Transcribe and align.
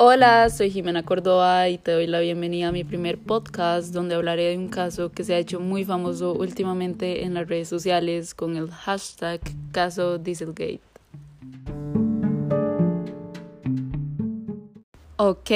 Hola, 0.00 0.48
soy 0.48 0.70
Jimena 0.70 1.02
Córdoba 1.02 1.68
y 1.68 1.76
te 1.76 1.90
doy 1.90 2.06
la 2.06 2.20
bienvenida 2.20 2.68
a 2.68 2.72
mi 2.72 2.84
primer 2.84 3.18
podcast 3.18 3.92
donde 3.92 4.14
hablaré 4.14 4.50
de 4.50 4.56
un 4.56 4.68
caso 4.68 5.10
que 5.10 5.24
se 5.24 5.34
ha 5.34 5.38
hecho 5.38 5.58
muy 5.58 5.84
famoso 5.84 6.34
últimamente 6.34 7.24
en 7.24 7.34
las 7.34 7.48
redes 7.48 7.66
sociales 7.66 8.32
con 8.32 8.56
el 8.56 8.70
hashtag 8.70 9.40
caso 9.72 10.18
Dieselgate. 10.18 10.80
Ok, 15.16 15.50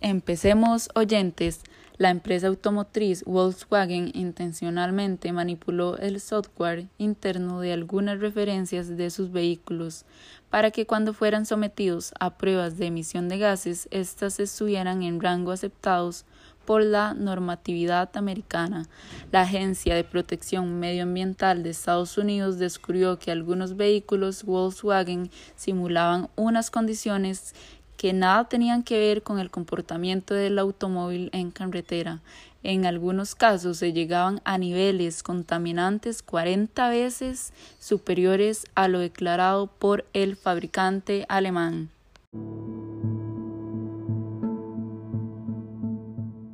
empecemos 0.00 0.88
oyentes. 0.94 1.60
La 2.02 2.10
empresa 2.10 2.48
automotriz 2.48 3.22
Volkswagen 3.26 4.10
intencionalmente 4.12 5.30
manipuló 5.30 5.96
el 5.98 6.18
software 6.20 6.88
interno 6.98 7.60
de 7.60 7.72
algunas 7.72 8.18
referencias 8.18 8.96
de 8.96 9.08
sus 9.08 9.30
vehículos 9.30 10.04
para 10.50 10.72
que 10.72 10.84
cuando 10.84 11.14
fueran 11.14 11.46
sometidos 11.46 12.12
a 12.18 12.36
pruebas 12.38 12.76
de 12.76 12.86
emisión 12.86 13.28
de 13.28 13.38
gases, 13.38 13.86
éstas 13.92 14.40
estuvieran 14.40 15.04
en 15.04 15.20
rango 15.20 15.52
aceptados 15.52 16.24
por 16.66 16.82
la 16.82 17.14
normatividad 17.14 18.10
americana. 18.16 18.88
La 19.30 19.42
Agencia 19.42 19.94
de 19.94 20.02
Protección 20.02 20.80
Medioambiental 20.80 21.62
de 21.62 21.70
Estados 21.70 22.18
Unidos 22.18 22.58
descubrió 22.58 23.20
que 23.20 23.30
algunos 23.30 23.76
vehículos 23.76 24.42
Volkswagen 24.42 25.30
simulaban 25.54 26.30
unas 26.34 26.72
condiciones 26.72 27.54
que 27.96 28.12
nada 28.12 28.48
tenían 28.48 28.82
que 28.82 28.98
ver 28.98 29.22
con 29.22 29.38
el 29.38 29.50
comportamiento 29.50 30.34
del 30.34 30.58
automóvil 30.58 31.30
en 31.32 31.50
carretera. 31.50 32.20
En 32.64 32.86
algunos 32.86 33.34
casos 33.34 33.78
se 33.78 33.92
llegaban 33.92 34.40
a 34.44 34.56
niveles 34.56 35.22
contaminantes 35.22 36.22
40 36.22 36.88
veces 36.88 37.52
superiores 37.80 38.66
a 38.74 38.86
lo 38.88 39.00
declarado 39.00 39.66
por 39.66 40.04
el 40.12 40.36
fabricante 40.36 41.26
alemán. 41.28 41.90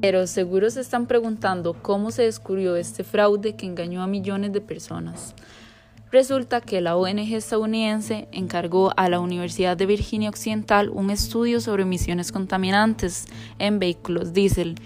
Pero 0.01 0.27
seguro 0.27 0.71
se 0.71 0.81
están 0.81 1.07
preguntando 1.07 1.75
cómo 1.75 2.11
se 2.11 2.23
descubrió 2.23 2.77
este 2.77 3.05
fraude 3.05 3.57
que 3.57 3.67
engañó 3.67 4.03
a 4.03 4.07
millones 4.07 4.53
de 4.53 4.61
personas. 4.61 5.35
Resulta 6.11 6.63
que 6.63 6.81
la 6.81 6.97
ONG 6.97 7.35
estadounidense 7.35 8.29
encargó 8.33 8.93
a 8.97 9.11
la 9.11 9.21
Universidad 9.21 9.77
de 9.77 9.85
Virginia 9.85 10.31
Occidental 10.31 10.89
un 10.89 11.11
estudio 11.11 11.61
sobre 11.61 11.83
emisiones 11.83 12.33
contaminantes 12.33 13.27
en 13.59 13.79
vehículos 13.79 14.33
diésel. 14.33 14.77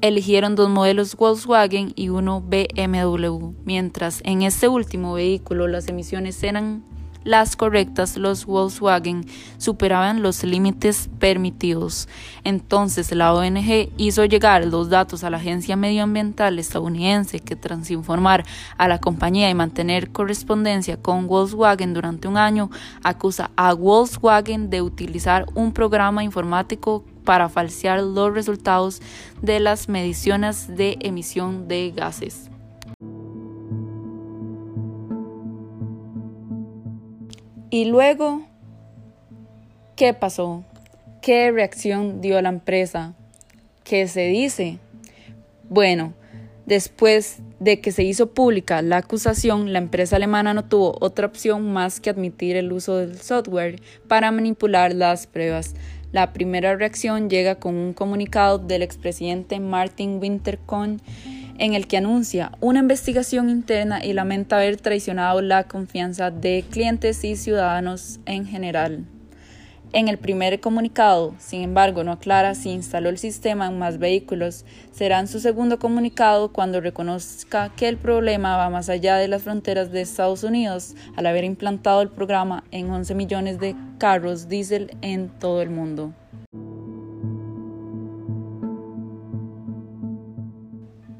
Eligieron 0.00 0.54
dos 0.54 0.70
modelos 0.70 1.16
Volkswagen 1.16 1.92
y 1.96 2.10
uno 2.10 2.40
BMW, 2.40 3.52
mientras 3.64 4.20
en 4.24 4.42
este 4.42 4.68
último 4.68 5.14
vehículo 5.14 5.66
las 5.66 5.88
emisiones 5.88 6.40
eran 6.44 6.84
las 7.24 7.56
correctas, 7.56 8.16
los 8.16 8.46
Volkswagen 8.46 9.24
superaban 9.58 10.22
los 10.22 10.44
límites 10.44 11.08
permitidos. 11.18 12.08
Entonces 12.44 13.10
la 13.12 13.32
ONG 13.32 13.90
hizo 13.96 14.24
llegar 14.24 14.66
los 14.66 14.90
datos 14.90 15.24
a 15.24 15.30
la 15.30 15.38
Agencia 15.38 15.76
Medioambiental 15.76 16.58
estadounidense 16.58 17.40
que 17.40 17.56
tras 17.56 17.90
informar 17.90 18.44
a 18.76 18.88
la 18.88 18.98
compañía 18.98 19.50
y 19.50 19.54
mantener 19.54 20.10
correspondencia 20.10 20.96
con 20.96 21.26
Volkswagen 21.26 21.94
durante 21.94 22.28
un 22.28 22.36
año, 22.36 22.70
acusa 23.02 23.50
a 23.56 23.72
Volkswagen 23.72 24.70
de 24.70 24.82
utilizar 24.82 25.46
un 25.54 25.72
programa 25.72 26.22
informático 26.22 27.04
para 27.24 27.48
falsear 27.48 28.02
los 28.02 28.34
resultados 28.34 29.00
de 29.40 29.60
las 29.60 29.88
mediciones 29.88 30.68
de 30.76 30.98
emisión 31.00 31.68
de 31.68 31.90
gases. 31.90 32.50
Y 37.74 37.86
luego, 37.86 38.42
¿qué 39.96 40.14
pasó? 40.14 40.62
¿Qué 41.20 41.50
reacción 41.50 42.20
dio 42.20 42.40
la 42.40 42.48
empresa? 42.48 43.14
¿Qué 43.82 44.06
se 44.06 44.28
dice? 44.28 44.78
Bueno, 45.68 46.14
después 46.66 47.38
de 47.58 47.80
que 47.80 47.90
se 47.90 48.04
hizo 48.04 48.32
pública 48.32 48.80
la 48.80 48.98
acusación, 48.98 49.72
la 49.72 49.80
empresa 49.80 50.14
alemana 50.14 50.54
no 50.54 50.66
tuvo 50.66 50.96
otra 51.00 51.26
opción 51.26 51.72
más 51.72 51.98
que 51.98 52.10
admitir 52.10 52.54
el 52.54 52.72
uso 52.72 52.98
del 52.98 53.20
software 53.20 53.82
para 54.06 54.30
manipular 54.30 54.94
las 54.94 55.26
pruebas. 55.26 55.74
La 56.12 56.32
primera 56.32 56.76
reacción 56.76 57.28
llega 57.28 57.56
con 57.56 57.74
un 57.74 57.92
comunicado 57.92 58.58
del 58.60 58.82
expresidente 58.82 59.58
Martin 59.58 60.20
Winterkorn 60.20 61.02
en 61.58 61.74
el 61.74 61.86
que 61.86 61.96
anuncia 61.96 62.52
una 62.60 62.80
investigación 62.80 63.50
interna 63.50 64.04
y 64.04 64.12
lamenta 64.12 64.56
haber 64.56 64.76
traicionado 64.76 65.40
la 65.40 65.64
confianza 65.64 66.30
de 66.30 66.64
clientes 66.70 67.24
y 67.24 67.36
ciudadanos 67.36 68.20
en 68.26 68.46
general. 68.46 69.04
En 69.94 70.08
el 70.08 70.18
primer 70.18 70.58
comunicado, 70.58 71.36
sin 71.38 71.62
embargo, 71.62 72.02
no 72.02 72.10
aclara 72.10 72.56
si 72.56 72.70
instaló 72.70 73.10
el 73.10 73.18
sistema 73.18 73.68
en 73.68 73.78
más 73.78 74.00
vehículos. 74.00 74.64
Será 74.90 75.20
en 75.20 75.28
su 75.28 75.38
segundo 75.38 75.78
comunicado 75.78 76.52
cuando 76.52 76.80
reconozca 76.80 77.68
que 77.76 77.86
el 77.86 77.96
problema 77.96 78.56
va 78.56 78.70
más 78.70 78.88
allá 78.88 79.18
de 79.18 79.28
las 79.28 79.42
fronteras 79.42 79.92
de 79.92 80.00
Estados 80.00 80.42
Unidos 80.42 80.96
al 81.14 81.26
haber 81.26 81.44
implantado 81.44 82.02
el 82.02 82.10
programa 82.10 82.64
en 82.72 82.90
11 82.90 83.14
millones 83.14 83.60
de 83.60 83.76
carros 83.98 84.48
diésel 84.48 84.96
en 85.00 85.28
todo 85.28 85.62
el 85.62 85.70
mundo. 85.70 86.12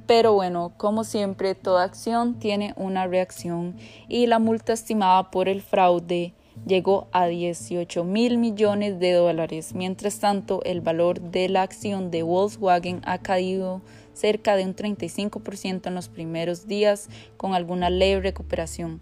Pero 0.07 0.35
bueno, 0.35 0.73
como 0.77 1.05
siempre, 1.05 1.55
toda 1.55 1.85
acción 1.85 2.39
tiene 2.39 2.75
una 2.77 3.07
reacción 3.07 3.77
y 4.09 4.27
la 4.27 4.39
multa 4.39 4.75
estimada 4.75 5.31
por 5.31 5.49
el 5.49 5.63
fraude 5.63 6.35
llegó 6.67 7.09
a 7.13 7.27
18 7.27 8.05
mil 8.05 8.39
millones 8.39 8.99
de 8.99 9.13
dólares. 9.13 9.75
Mientras 9.75 10.21
tanto, 10.21 10.63
el 10.65 10.83
valor 10.83 11.21
de 11.21 11.49
la 11.49 11.63
acción 11.63 12.11
de 12.11 12.23
Volkswagen 12.23 13.01
ha 13.05 13.19
caído 13.19 13.81
cerca 14.13 14.57
de 14.57 14.65
un 14.65 14.77
35% 14.77 15.87
en 15.87 15.95
los 15.95 16.09
primeros 16.09 16.67
días 16.67 17.09
con 17.37 17.55
alguna 17.55 17.89
leve 17.89 18.21
recuperación. 18.23 19.01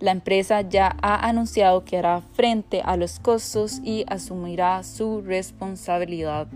La 0.00 0.12
empresa 0.12 0.60
ya 0.60 0.96
ha 1.02 1.28
anunciado 1.28 1.84
que 1.84 1.96
hará 1.96 2.20
frente 2.20 2.82
a 2.84 2.96
los 2.96 3.18
costos 3.18 3.80
y 3.82 4.04
asumirá 4.08 4.82
su 4.82 5.22
responsabilidad. 5.22 6.48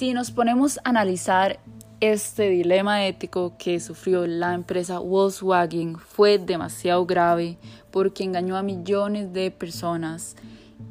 Si 0.00 0.14
nos 0.14 0.30
ponemos 0.30 0.78
a 0.78 0.88
analizar 0.88 1.60
este 2.00 2.48
dilema 2.48 3.04
ético 3.04 3.58
que 3.58 3.80
sufrió 3.80 4.26
la 4.26 4.54
empresa 4.54 4.98
Volkswagen 4.98 5.98
fue 5.98 6.38
demasiado 6.38 7.04
grave 7.04 7.58
porque 7.90 8.24
engañó 8.24 8.56
a 8.56 8.62
millones 8.62 9.30
de 9.34 9.50
personas. 9.50 10.36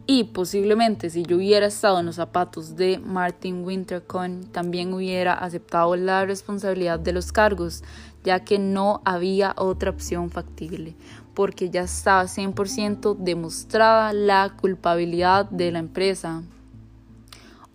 Y 0.05 0.25
posiblemente 0.25 1.09
si 1.09 1.23
yo 1.23 1.37
hubiera 1.37 1.65
estado 1.65 1.99
en 1.99 2.05
los 2.05 2.17
zapatos 2.17 2.75
de 2.75 2.99
Martin 2.99 3.65
Winterkorn 3.65 4.43
también 4.51 4.93
hubiera 4.93 5.33
aceptado 5.33 5.95
la 5.95 6.23
responsabilidad 6.25 6.99
de 6.99 7.13
los 7.13 7.31
cargos 7.31 7.83
ya 8.23 8.45
que 8.45 8.59
no 8.59 9.01
había 9.05 9.55
otra 9.57 9.89
opción 9.89 10.29
factible 10.29 10.95
porque 11.33 11.71
ya 11.71 11.81
estaba 11.81 12.25
100% 12.25 13.17
demostrada 13.17 14.13
la 14.13 14.55
culpabilidad 14.55 15.49
de 15.49 15.71
la 15.71 15.79
empresa. 15.79 16.43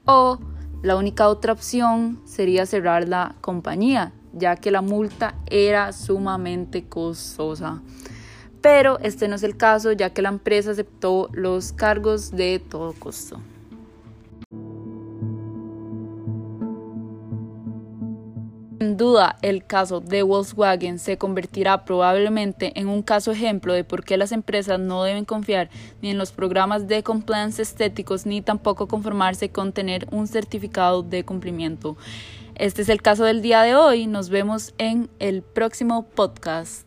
O 0.04 0.38
la 0.84 0.96
única 0.96 1.28
otra 1.28 1.54
opción 1.54 2.20
sería 2.26 2.66
cerrar 2.66 3.08
la 3.08 3.36
compañía, 3.40 4.12
ya 4.34 4.56
que 4.56 4.70
la 4.70 4.82
multa 4.82 5.34
era 5.46 5.94
sumamente 5.94 6.84
costosa. 6.84 7.80
Pero 8.60 8.98
este 8.98 9.26
no 9.26 9.36
es 9.36 9.42
el 9.44 9.56
caso, 9.56 9.92
ya 9.92 10.10
que 10.10 10.20
la 10.20 10.28
empresa 10.28 10.72
aceptó 10.72 11.30
los 11.32 11.72
cargos 11.72 12.32
de 12.32 12.58
todo 12.58 12.92
costo. 12.92 13.40
Sin 18.84 18.98
duda, 18.98 19.38
el 19.40 19.64
caso 19.64 20.00
de 20.00 20.22
Volkswagen 20.22 20.98
se 20.98 21.16
convertirá 21.16 21.86
probablemente 21.86 22.78
en 22.78 22.88
un 22.88 23.00
caso 23.02 23.32
ejemplo 23.32 23.72
de 23.72 23.82
por 23.82 24.04
qué 24.04 24.18
las 24.18 24.30
empresas 24.30 24.78
no 24.78 25.04
deben 25.04 25.24
confiar 25.24 25.70
ni 26.02 26.10
en 26.10 26.18
los 26.18 26.32
programas 26.32 26.86
de 26.86 27.02
compliance 27.02 27.62
estéticos 27.62 28.26
ni 28.26 28.42
tampoco 28.42 28.86
conformarse 28.86 29.48
con 29.48 29.72
tener 29.72 30.06
un 30.10 30.26
certificado 30.26 31.02
de 31.02 31.24
cumplimiento. 31.24 31.96
Este 32.56 32.82
es 32.82 32.90
el 32.90 33.00
caso 33.00 33.24
del 33.24 33.40
día 33.40 33.62
de 33.62 33.74
hoy. 33.74 34.06
Nos 34.06 34.28
vemos 34.28 34.74
en 34.76 35.08
el 35.18 35.40
próximo 35.40 36.02
podcast. 36.02 36.86